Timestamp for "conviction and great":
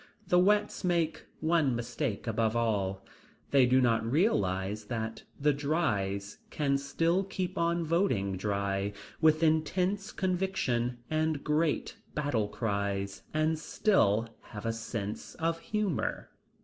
10.11-11.97